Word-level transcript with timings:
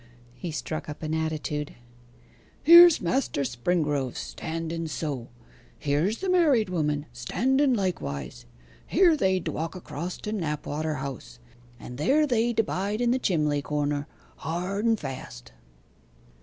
He 0.33 0.49
struck 0.49 0.89
up 0.89 1.03
an 1.03 1.13
attitude 1.13 1.75
'Here's 2.63 3.01
Master 3.01 3.43
Springrove 3.43 4.15
standen 4.17 4.87
so: 4.87 5.29
here's 5.77 6.21
the 6.21 6.27
married 6.27 6.69
woman 6.71 7.05
standen 7.13 7.75
likewise; 7.75 8.47
here 8.87 9.15
they 9.15 9.39
d'walk 9.39 9.75
across 9.75 10.17
to 10.17 10.33
Knapwater 10.33 10.95
House; 10.95 11.37
and 11.79 11.99
there 11.99 12.25
they 12.25 12.51
d'bide 12.51 12.99
in 12.99 13.11
the 13.11 13.19
chimley 13.19 13.61
corner, 13.61 14.07
hard 14.37 14.85
and 14.85 14.99
fast. 14.99 15.51